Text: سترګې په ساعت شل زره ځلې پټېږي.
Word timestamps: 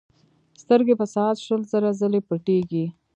سترګې 0.61 0.93
په 0.99 1.05
ساعت 1.13 1.37
شل 1.45 1.61
زره 1.71 1.89
ځلې 1.99 2.19
پټېږي. 2.27 2.85